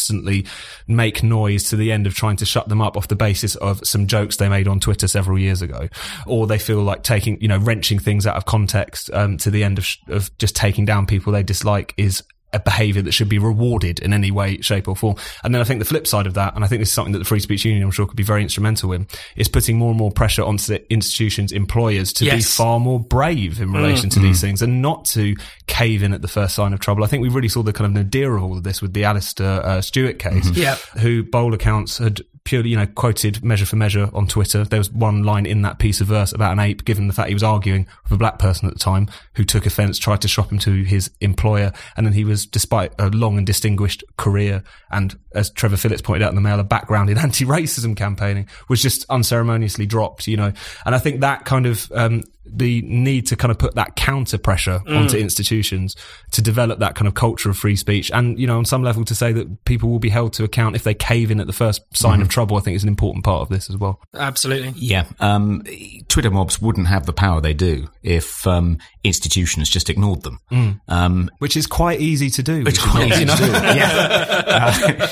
[0.87, 3.81] make noise to the end of trying to shut them up off the basis of
[3.85, 5.89] some jokes they made on Twitter several years ago.
[6.27, 9.65] Or they feel like taking you know wrenching things out of context um, to the
[9.65, 12.23] end of, sh- of just taking down people they dislike is
[12.57, 15.17] a behavior that should be rewarded in any way, shape or form.
[15.45, 17.13] And then I think the flip side of that, and I think this is something
[17.13, 19.91] that the Free Speech Union, I'm sure, could be very instrumental in, is putting more
[19.91, 24.15] and more pressure onto the institutions, employers to be far more brave in relation mm.
[24.15, 24.43] to these mm.
[24.43, 27.05] things and not to cave in at the first sign of trouble.
[27.05, 29.05] I think we really saw the kind of nadir of all of this with the
[29.05, 30.61] Alastair uh, Stewart case, mm-hmm.
[30.61, 30.77] Yeah.
[31.01, 34.65] who bold accounts had purely, you know, quoted measure for measure on Twitter.
[34.65, 37.29] There was one line in that piece of verse about an ape, given the fact
[37.29, 40.29] he was arguing with a black person at the time who took offence, tried to
[40.29, 44.63] shop him to his employer, and then he was, despite a long and distinguished career,
[44.91, 48.81] and as Trevor Phillips pointed out in the Mail, a background in anti-racism campaigning, was
[48.81, 50.53] just unceremoniously dropped, you know.
[50.87, 54.39] And I think that kind of um, the need to kind of put that counter
[54.39, 55.97] pressure onto institutions
[56.33, 59.05] to develop that kind of culture of free speech, and you know, on some level,
[59.05, 61.53] to say that people will be held to account if they cave in at the
[61.53, 64.01] first sign of trouble, I think is an important part of this as well.
[64.15, 64.73] Absolutely.
[64.77, 65.63] Yeah, um,
[66.09, 70.41] Twitter mobs wouldn't have the power they do if um, institutions just ignored them.
[70.89, 72.61] Um, Which is quite easy to do.
[72.61, 73.47] It's which is quite easy to do.
[73.53, 74.33] Yeah.
[74.57, 75.09] Uh,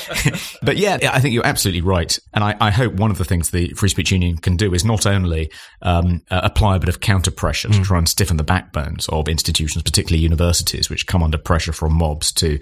[0.63, 2.17] but yeah, I think you're absolutely right.
[2.33, 4.83] And I, I hope one of the things the Free Speech Union can do is
[4.83, 8.43] not only um, uh, apply a bit of counter pressure to try and stiffen the
[8.43, 12.59] backbones of institutions, particularly universities, which come under pressure from mobs to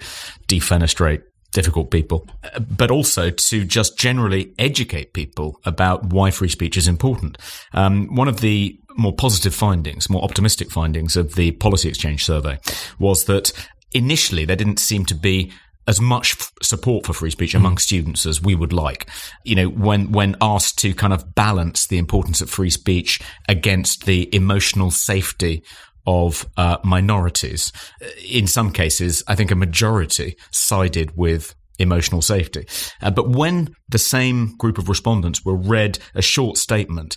[0.48, 1.22] defenestrate
[1.52, 6.88] difficult people, uh, but also to just generally educate people about why free speech is
[6.88, 7.38] important.
[7.72, 12.58] Um, one of the more positive findings, more optimistic findings of the Policy Exchange survey
[12.98, 13.52] was that
[13.92, 15.52] initially there didn't seem to be
[15.86, 19.08] as much f- support for free speech among students as we would like.
[19.44, 24.06] You know, when, when asked to kind of balance the importance of free speech against
[24.06, 25.62] the emotional safety
[26.06, 32.66] of uh, minorities, uh, in some cases, I think a majority sided with emotional safety.
[33.02, 37.16] Uh, but when the same group of respondents were read a short statement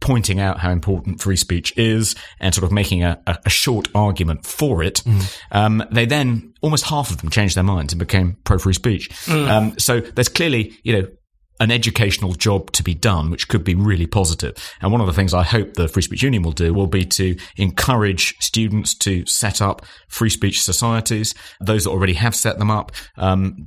[0.00, 4.46] pointing out how important free speech is and sort of making a, a, short argument
[4.46, 5.02] for it,
[5.52, 9.10] um, they then almost half of them changed their minds and became pro free speech.
[9.28, 11.08] Um, so there's clearly, you know,
[11.60, 14.54] an educational job to be done, which could be really positive.
[14.80, 17.04] And one of the things I hope the Free Speech Union will do will be
[17.04, 21.34] to encourage students to set up free speech societies.
[21.60, 23.66] Those that already have set them up, um,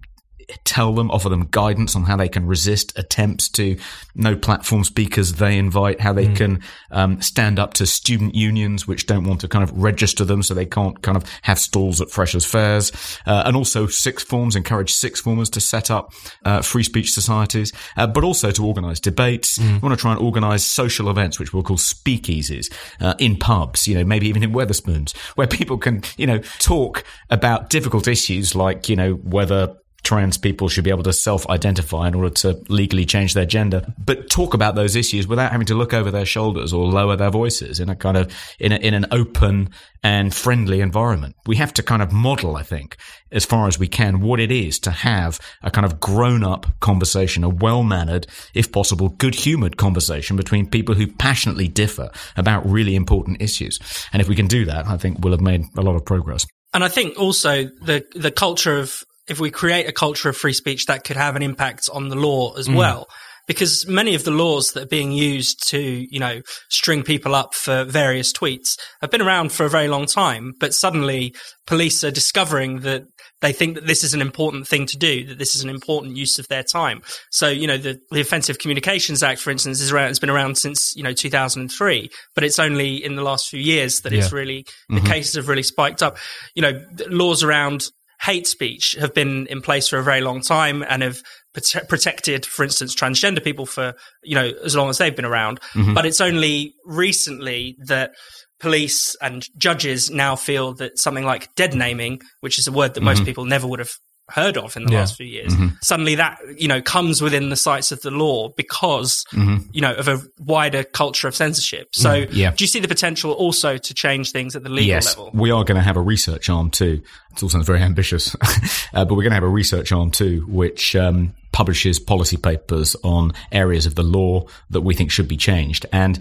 [0.64, 3.78] tell them, offer them guidance on how they can resist attempts to
[4.16, 6.62] no platform speakers they invite, how they can
[6.92, 10.54] um, stand up to student unions which don't want to kind of register them so
[10.54, 12.92] they can't kind of have stalls at freshers' fairs,
[13.26, 16.14] uh, and also sixth forms, encourage sixth formers to set up
[16.46, 19.58] uh, free speech societies, uh, but also to organise debates.
[19.60, 23.88] We want to try and organise social events which we'll call speakeasies uh, in pubs,
[23.88, 28.56] you know, maybe even in Wetherspoons, where people can, you know, talk about difficult issues
[28.56, 33.06] like, you know, whether trans people should be able to self-identify in order to legally
[33.06, 36.74] change their gender, but talk about those issues without having to look over their shoulders
[36.74, 39.70] or lower their voices in a kind of in a, in an open
[40.04, 41.36] and friendly environment.
[41.46, 42.98] We have to kind of model, I think,
[43.32, 47.44] as far as we can, what it is to have a kind of grown-up conversation,
[47.44, 53.80] a well-mannered, if possible, good-humored conversation between people who passionately differ about really important issues.
[54.12, 56.48] And if we can do that, I think we'll have made a lot of progress.
[56.74, 60.54] And I think also the the culture of if we create a culture of free
[60.54, 62.76] speech that could have an impact on the law as mm.
[62.76, 63.08] well.
[63.48, 67.54] Because many of the laws that are being used to, you know, string people up
[67.54, 71.34] for various tweets have been around for a very long time, but suddenly
[71.66, 73.04] police are discovering that
[73.42, 76.16] they think that this is an important thing to do, that this is an important
[76.16, 77.02] use of their time.
[77.32, 80.58] So, you know, the, the Offensive Communications Act, for instance, is around, has been around
[80.58, 84.66] since, you know, 2003, but it's only in the last few years that it's really,
[84.88, 85.08] the mm-hmm.
[85.08, 86.18] cases have really spiked up.
[86.54, 87.88] You know, laws around
[88.22, 91.22] hate speech have been in place for a very long time and have
[91.56, 95.60] prote- protected, for instance, transgender people for, you know, as long as they've been around.
[95.74, 95.96] Mm-hmm.
[95.96, 98.12] But it's only recently that
[98.60, 103.02] police and judges now feel that something like dead naming, which is a word that
[103.02, 103.26] most mm-hmm.
[103.26, 103.94] people never would have
[104.34, 105.00] heard of in the Yeah.
[105.00, 109.24] last few years, suddenly that, you know, comes within the sights of the law because,
[109.72, 111.90] you know, of a wider culture of censorship.
[111.94, 112.52] So Yeah.
[112.52, 115.32] do you see the potential also to change things at the legal yes, level?
[115.34, 117.02] we are going to have a research arm too.
[117.36, 118.36] It all sounds very ambitious,
[118.94, 122.96] uh, but we're going to have a research arm too, which um, publishes policy papers
[123.04, 125.86] on areas of the law that we think should be changed.
[125.92, 126.20] And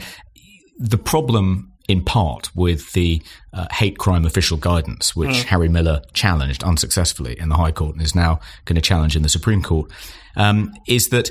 [0.79, 3.21] the problem, in part, with the
[3.53, 8.03] uh, hate crime official guidance, which Harry Miller challenged unsuccessfully in the High Court and
[8.03, 9.91] is now going to challenge in the Supreme Court,
[10.37, 11.31] um, is that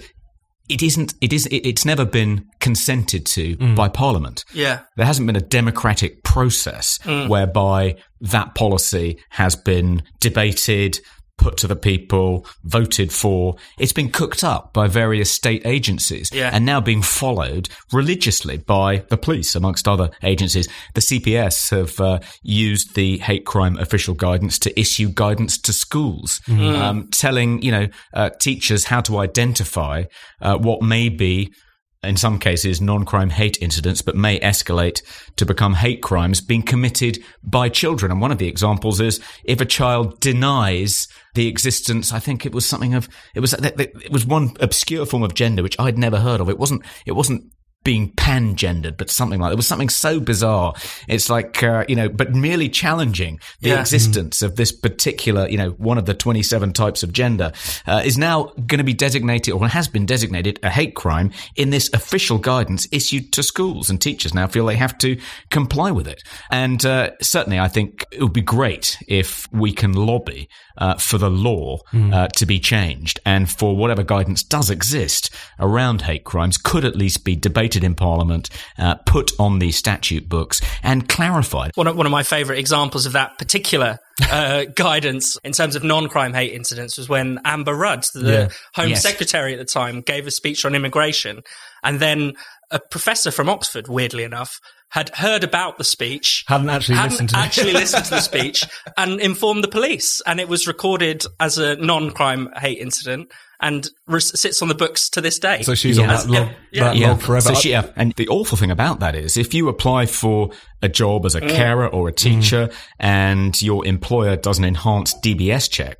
[0.68, 1.14] it isn't.
[1.22, 1.48] It is.
[1.50, 4.44] It's never been consented to by Parliament.
[4.54, 4.82] Yeah.
[4.98, 11.00] There hasn't been a democratic process whereby that policy has been debated,
[11.40, 13.56] put to the people, voted for.
[13.80, 16.52] It's been cooked up by various state agencies Yeah.
[16.54, 20.68] and now being followed religiously by the police, amongst other agencies.
[20.94, 26.42] The CPS have uh, used the hate crime official guidance to issue guidance to schools,
[26.50, 30.04] um, telling you know uh, teachers how to identify
[30.42, 31.52] uh, what may be
[32.02, 35.02] in some cases, non crime hate incidents, but may escalate
[35.36, 38.12] to become hate crimes being committed by children.
[38.12, 42.54] And one of the examples is if a child denies the existence, I think it
[42.54, 46.20] was something of, it was, it was one obscure form of gender, which I'd never
[46.20, 46.50] heard of.
[46.50, 47.52] It wasn't, it wasn't
[47.84, 50.74] being pan-gendered, but something like it was something so bizarre.
[51.08, 53.80] It's like uh, you know, but merely challenging the Yeah.
[53.80, 57.54] existence of this particular, you know, one of the twenty-seven types of gender
[57.88, 61.70] uh, is now going to be designated or has been designated a hate crime in
[61.70, 65.18] this official guidance issued to schools, and teachers now feel they have to
[65.50, 66.22] comply with it.
[66.52, 71.18] And uh, certainly, I think it would be great if we can lobby uh, for
[71.18, 76.58] the law uh, to be changed, and for whatever guidance does exist around hate crimes
[76.58, 81.72] could at least be debated in Parliament, uh, put on the statute books, and clarified.
[81.76, 84.00] one of, one of my favorite examples of that particular
[84.32, 88.50] uh, guidance in terms of non-crime hate incidents was when Amber Rudd, the Yeah.
[88.76, 89.04] Home Yes.
[89.04, 91.44] Secretary at the time, gave a speech on immigration,
[91.84, 92.34] and then
[92.72, 97.30] a professor from Oxford, weirdly enough, had heard about the speech, Hadn't actually hadn't listened
[97.30, 98.66] to actually listened to the speech,
[98.98, 103.32] and informed the police, and it was recorded as a non-crime hate incident.
[103.62, 105.64] And re- sits on the books to this day.
[105.64, 106.04] So she's Yeah.
[106.04, 106.84] on that As- log, yeah.
[106.86, 107.10] that Yeah.
[107.10, 107.54] log forever.
[107.54, 110.88] So she, yeah, and the awful thing about that is if you apply for a
[110.88, 111.50] job as a mm.
[111.50, 112.16] carer or a mm.
[112.16, 112.70] teacher
[113.02, 116.00] and your employer does an enhanced DBS check,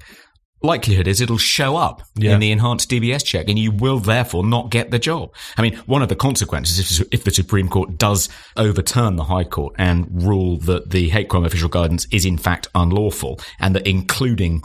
[0.62, 2.34] likelihood is it'll show up Yeah.
[2.34, 5.34] in the enhanced DBS check and you will therefore not get the job.
[5.58, 9.46] I mean, one of the consequences if, if the Supreme Court does overturn the High
[9.46, 13.88] Court and rule that the hate crime official guidance is in fact unlawful and that
[13.88, 14.62] including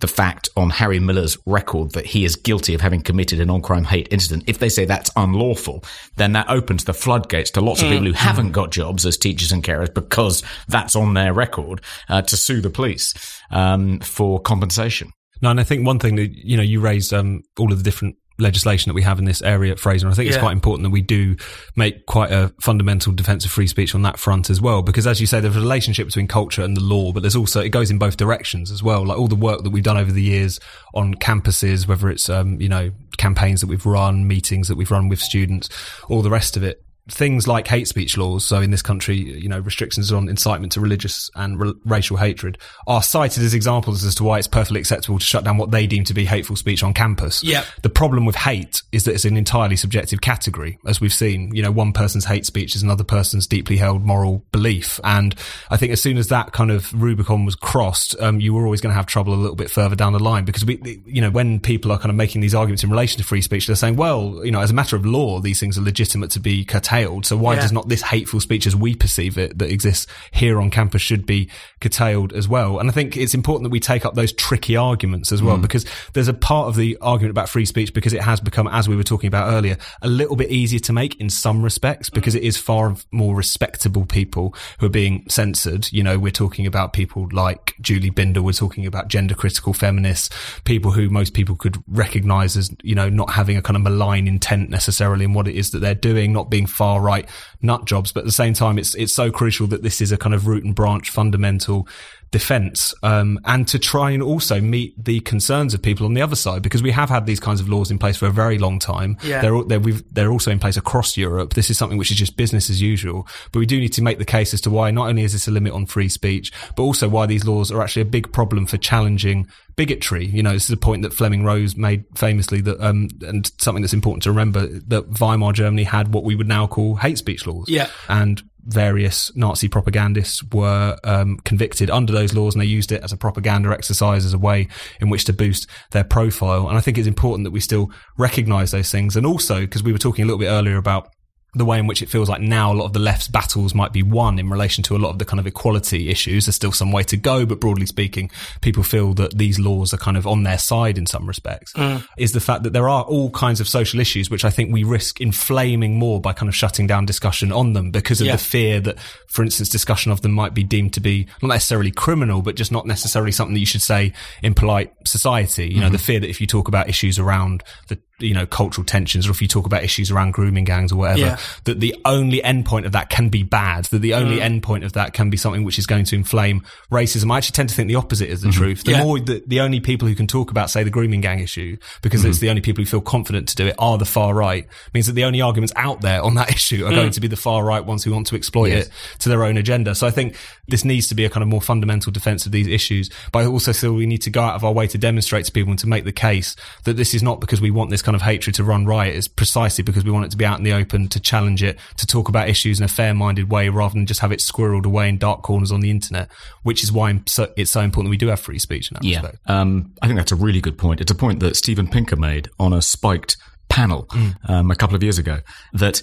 [0.00, 3.84] the fact on Harry Miller's record that he is guilty of having committed a non-crime
[3.84, 5.84] hate incident, if they say that's unlawful,
[6.16, 9.52] then that opens the floodgates to lots of people who haven't got jobs as teachers
[9.52, 13.12] and carers because that's on their record uh, to sue the police
[13.50, 15.12] um, for compensation.
[15.42, 17.84] No, and I think one thing that you know you raised um, all of the
[17.84, 20.52] different legislation that we have in this area at Fraser, and I think it's quite
[20.52, 21.36] important that we do
[21.76, 25.20] make quite a fundamental defence of free speech on that front as well, because as
[25.20, 27.90] you say, there's a relationship between culture and the law, but there's also it goes
[27.90, 29.06] in both directions as well.
[29.06, 30.58] Like all the work that we've done over the years
[30.94, 35.08] on campuses, whether it's um, you know campaigns that we've run, meetings that we've run
[35.08, 35.68] with students,
[36.08, 39.48] all the rest of it things like hate speech laws, so in this country, you
[39.48, 44.14] know, restrictions on incitement to religious and r- racial hatred, are cited as examples as
[44.16, 46.82] to why it's perfectly acceptable to shut down what they deem to be hateful speech
[46.82, 47.42] on campus.
[47.42, 47.64] Yeah.
[47.82, 51.54] The problem with hate is that it's an entirely subjective category, as we've seen.
[51.54, 55.00] You know, one person's hate speech is another person's deeply held moral belief.
[55.04, 55.34] And
[55.70, 58.80] I think as soon as that kind of Rubicon was crossed, um, you were always
[58.80, 61.30] going to have trouble a little bit further down the line because we, you know,
[61.30, 63.96] when people are kind of making these arguments in relation to free speech, they're saying,
[63.96, 66.99] well, you know, as a matter of law, these things are legitimate to be curtailed.
[67.22, 67.60] So why Yeah.
[67.60, 71.26] does not this hateful speech as we perceive it that exists here on campus should
[71.26, 71.48] be
[71.80, 72.78] curtailed as well?
[72.78, 75.62] And I think it's important that we take up those tricky arguments as well hmm.
[75.62, 78.88] because there's a part of the argument about free speech because it has become, as
[78.88, 82.14] we were talking about earlier, a little bit easier to make in some respects hmm.
[82.14, 85.90] because it is far more respectable people who are being censored.
[85.92, 88.42] You know, we're talking about people like Julie Bindel.
[88.42, 90.30] We're talking about gender critical feminists,
[90.64, 94.26] people who most people could recognize as, you know, not having a kind of malign
[94.26, 97.28] intent necessarily in what it is that they're doing, not being far right
[97.62, 98.12] nut jobs.
[98.12, 100.46] But at the same time, it's, it's so crucial that this is a kind of
[100.46, 101.86] root and branch fundamental
[102.30, 106.36] defense, um, and to try and also meet the concerns of people on the other
[106.36, 108.78] side, because we have had these kinds of laws in place for a very long
[108.78, 109.16] time.
[109.22, 109.40] Yeah.
[109.40, 111.54] They're, they're, we've, they're also in place across Europe.
[111.54, 114.18] This is something which is just business as usual, but we do need to make
[114.18, 116.84] the case as to why not only is this a limit on free speech, but
[116.84, 120.26] also why these laws are actually a big problem for challenging bigotry.
[120.26, 123.82] You know, this is a point that Fleming Rose made famously that, um, and something
[123.82, 127.46] that's important to remember that Weimar Germany had what we would now call hate speech
[127.46, 127.68] laws.
[127.68, 127.88] Yeah.
[128.08, 133.12] And various Nazi propagandists were um, convicted under those laws and they used it as
[133.12, 134.68] a propaganda exercise as a way
[135.00, 136.68] in which to boost their profile.
[136.68, 139.16] And I think it's important that we still recognize those things.
[139.16, 141.12] And also, because we were talking a little bit earlier about
[141.54, 143.92] the way in which it feels like now a lot of the left's battles might
[143.92, 146.46] be won in relation to a lot of the kind of equality issues.
[146.46, 148.30] There's still some way to go, but broadly speaking,
[148.60, 151.72] people feel that these laws are kind of on their side in some respects.
[151.72, 152.06] Mm.
[152.16, 154.84] Is the fact that there are all kinds of social issues which I think we
[154.84, 158.36] risk inflaming more by kind of shutting down discussion on them because of Yeah.
[158.36, 158.98] the fear that,
[159.28, 162.70] for instance, discussion of them might be deemed to be not necessarily criminal, but just
[162.70, 165.68] not necessarily something that you should say in polite society.
[165.68, 165.92] You know, mm-hmm.
[165.92, 169.30] the fear that if you talk about issues around the you know cultural tensions or
[169.30, 171.38] if you talk about issues around grooming gangs or whatever Yeah.
[171.64, 174.60] that the only endpoint of that can be bad that the only mm.
[174.60, 177.32] endpoint of that can be something which is going to inflame racism.
[177.32, 178.58] I actually tend to think the opposite is the mm-hmm.
[178.58, 178.84] truth.
[178.84, 179.04] The Yeah.
[179.04, 182.24] more the, the only people who can talk about say the grooming gang issue because
[182.24, 182.46] it's mm-hmm.
[182.46, 185.14] the only people who feel confident to do it are the far right means that
[185.14, 187.14] the only arguments out there on that issue are going mm.
[187.14, 189.94] to be the far right ones who want to exploit it to their own agenda.
[189.94, 190.36] So i think
[190.68, 193.46] this needs to be a kind of more fundamental defense of these issues but i
[193.46, 195.78] also feel we need to go out of our way to demonstrate to people and
[195.78, 198.54] to make the case that this is not because we want this kind of hatred
[198.56, 201.08] to run riot is precisely because we want it to be out in the open
[201.08, 204.32] to challenge it to talk about issues in a fair-minded way rather than just have
[204.32, 206.30] it squirreled away in dark corners on the internet
[206.62, 209.04] which is why so, it's so important that we do have free speech in that
[209.20, 211.00] respect Um, I think that's a really good point.
[211.00, 213.36] It's a point that Steven Pinker made on a spiked
[213.68, 214.08] panel
[214.48, 215.38] um, a couple of years ago.
[215.72, 216.02] That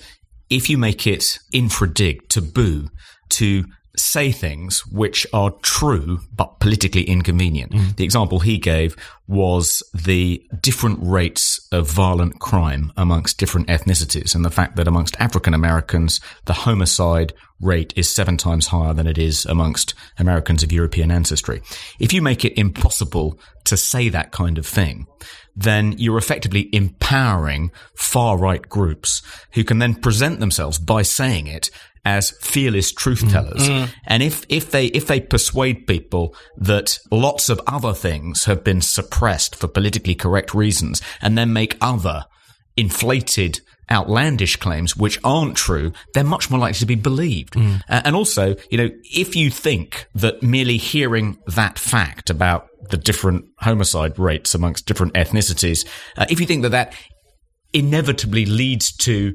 [0.49, 2.89] if you make it infra dig taboo
[3.29, 3.65] to
[3.97, 7.71] say things which are true but politically inconvenient.
[7.71, 7.95] Mm.
[7.95, 8.95] The example he gave
[9.27, 15.19] was the different rates of violent crime amongst different ethnicities and the fact that amongst
[15.19, 20.71] African Americans, the homicide rate is seven times higher than it is amongst Americans of
[20.71, 21.61] European ancestry.
[21.99, 25.07] If you make it impossible to say that kind of thing,
[25.55, 31.71] then you're effectively empowering far right groups who can then present themselves by saying it
[32.05, 33.29] as fearless truth mm-hmm.
[33.29, 33.67] tellers.
[33.67, 33.91] Mm-hmm.
[34.05, 38.81] And if, if they, if they persuade people that lots of other things have been
[38.81, 42.25] suppressed for politically correct reasons and then make other
[42.77, 47.55] inflated outlandish claims which aren't true, they're much more likely to be believed.
[47.57, 52.97] Uh, and also, you know, if you think that merely hearing that fact about the
[52.97, 55.85] different homicide rates amongst different ethnicities,
[56.17, 56.93] uh, if you think that that
[57.73, 59.33] inevitably leads to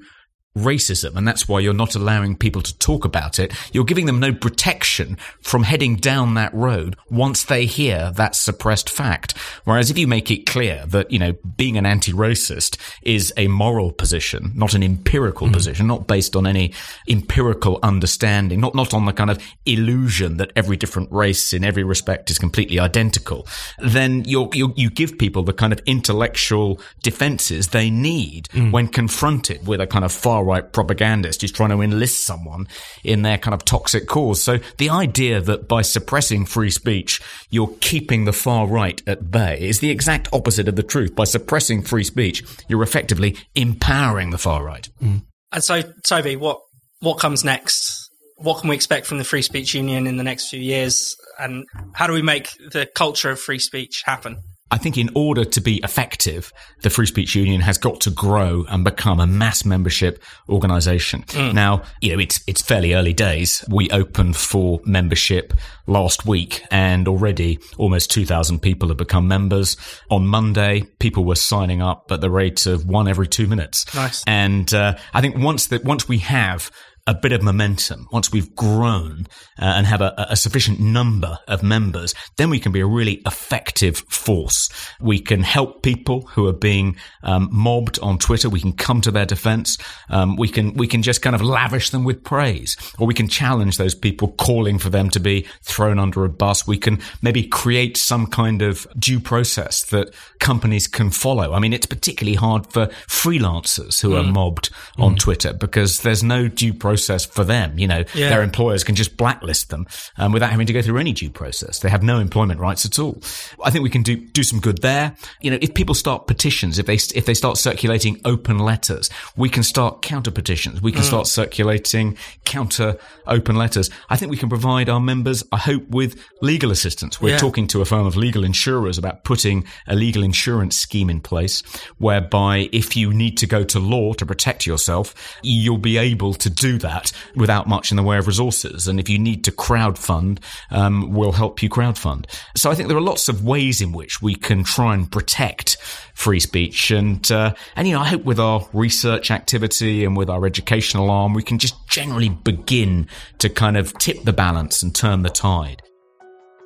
[0.56, 3.52] racism and that's why you're not allowing people to talk about it.
[3.72, 8.90] You're giving them no protection from heading down that road once they hear that suppressed
[8.90, 9.36] fact.
[9.64, 13.92] Whereas if you make it clear that, you know, being an anti-racist is a moral
[13.92, 15.54] position, not an empirical mm-hmm.
[15.54, 16.72] position, not based on any
[17.08, 21.84] empirical understanding, not, not on the kind of illusion that every different race in every
[21.84, 23.46] respect is completely identical,
[23.78, 28.70] then you're, you you give people the kind of intellectual defenses they need mm.
[28.72, 32.68] when confronted with a kind of far right propagandist who's trying to enlist someone
[33.04, 34.42] in their kind of toxic cause.
[34.42, 37.20] So the idea that by suppressing free speech,
[37.50, 41.14] you're keeping the far right at bay is the exact opposite of the truth.
[41.14, 44.88] By suppressing free speech, you're effectively empowering the far right.
[45.02, 45.22] Mm.
[45.52, 46.60] And so, Toby, what
[47.00, 48.08] what comes next?
[48.36, 51.16] What can we expect from the Free Speech Union in the next few years?
[51.38, 51.64] And
[51.94, 54.38] how do we make the culture of free speech happen?
[54.72, 56.50] I think in order to be effective,
[56.80, 61.24] the Free Speech Union has got to grow and become a mass membership organisation.
[61.24, 61.52] Mm.
[61.52, 63.62] Now, you know, it's it's fairly early days.
[63.68, 65.52] We opened for membership
[65.86, 69.76] last week, and already almost two thousand people have become members.
[70.10, 73.94] On Monday, people were signing up at the rate of one every two minutes.
[73.94, 74.24] Nice.
[74.26, 76.70] And uh, I think once that once we have
[77.08, 79.26] a bit of momentum, once we've grown
[79.58, 83.20] uh, and have a, a, sufficient number of members, then we can be a really
[83.26, 84.68] effective force.
[85.00, 88.48] We can help people who are being um, mobbed on Twitter.
[88.48, 89.78] We can come to their defense.
[90.10, 93.26] Um, we can we can just kind of lavish them with praise, or we can
[93.26, 96.68] challenge those people calling for them to be thrown under a bus.
[96.68, 101.52] We can maybe create some kind of due process that companies can follow.
[101.52, 104.20] I mean, it's particularly hard for freelancers who mm.
[104.20, 105.18] are mobbed on mm.
[105.18, 107.78] Twitter because there's no due process process for them.
[107.78, 108.28] You know, yeah.
[108.28, 109.86] their employers can just blacklist them
[110.18, 111.78] um, without having to go through any due process.
[111.78, 113.22] They have no employment rights at all.
[113.64, 115.16] I think we can do do some good there.
[115.40, 119.48] You know, if people start petitions, if they if they start circulating open letters, we
[119.48, 120.82] can start counter petitions.
[120.82, 121.06] We can mm.
[121.06, 123.88] start circulating counter open letters.
[124.10, 127.22] I think we can provide our members, I hope, with legal assistance.
[127.22, 127.38] We're yeah.
[127.38, 131.62] talking to a firm of legal insurers about putting a legal insurance scheme in place
[131.98, 136.50] whereby if you need to go to law to protect yourself, you'll be able to
[136.50, 138.86] do that without much in the way of resources.
[138.86, 140.38] And if you need to crowdfund,
[140.70, 142.26] um, we'll help you crowdfund.
[142.56, 145.78] So I think there are lots of ways in which we can try and protect
[146.14, 146.90] free speech.
[146.90, 151.10] And, uh, and, you know, I hope with our research activity and with our educational
[151.10, 153.08] arm, we can just generally begin
[153.38, 155.82] to kind of tip the balance and turn the tide.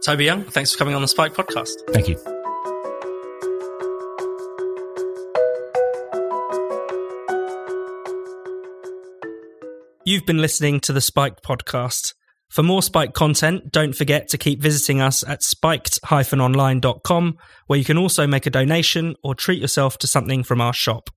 [0.04, 1.74] Toby Young, thanks for coming on the Spiked podcast.
[1.92, 2.35] Thank you.
[10.08, 12.14] You've been listening to the Spiked podcast.
[12.48, 17.98] For more Spiked content, don't forget to keep visiting us at spiked-online.com, where you can
[17.98, 21.10] also make a donation or treat yourself to something from our shop.